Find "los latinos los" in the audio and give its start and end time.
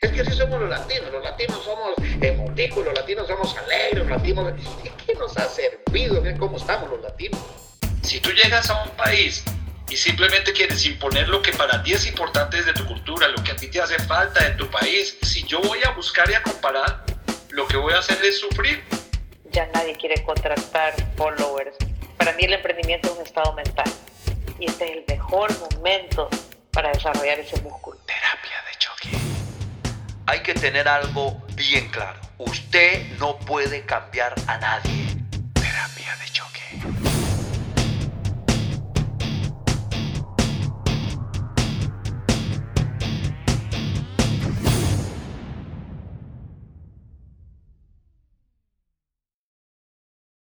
0.60-1.24